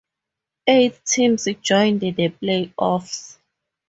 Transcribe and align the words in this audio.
Eight 0.65 0.99
teams 1.05 1.47
joined 1.61 2.01
the 2.01 2.11
playoffs. 2.11 3.37